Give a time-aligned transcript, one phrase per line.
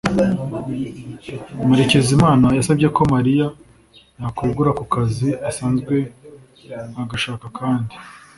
[1.67, 3.47] Murekezimana yasabye ko Mariya
[4.21, 5.95] yakwegura ku kazi asanzwe
[7.03, 7.95] agashaka akandi.